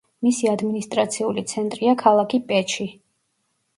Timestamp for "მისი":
0.27-0.47